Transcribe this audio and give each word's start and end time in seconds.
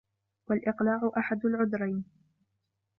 وَالْإِقْلَاعُ 0.49 1.11
أَحَدُ 1.17 1.45
الْعُذْرَيْنِ 1.45 2.03